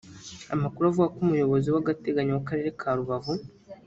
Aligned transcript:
Amakuru 0.53 0.83
avuga 0.87 1.07
ko 1.13 1.17
Umuyobozi 1.23 1.67
w’agateganyo 1.69 2.31
w’Akarere 2.33 2.69
ka 2.79 2.89
Rubavu 2.97 3.33